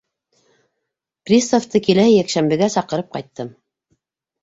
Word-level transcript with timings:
Приставты 1.27 1.83
киләһе 1.91 2.17
йәкшәмбегә 2.17 2.73
саҡырып 2.79 3.15
ҡайттым. 3.19 3.57